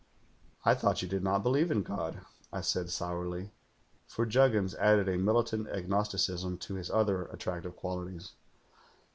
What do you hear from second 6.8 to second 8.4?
other attractive qualities.